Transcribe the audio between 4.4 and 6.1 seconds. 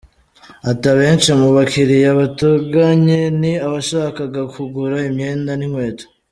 kugura imyenda n’inkweto.